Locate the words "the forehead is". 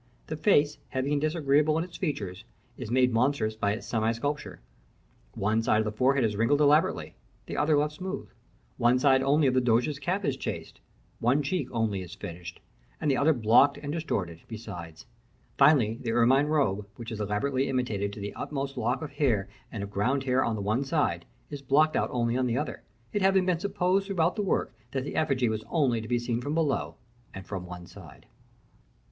5.85-6.35